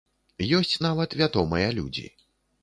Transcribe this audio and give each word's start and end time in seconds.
Ёсць 0.59 0.81
нават 0.85 1.13
вядомыя 1.21 1.69
людзі. 1.77 2.07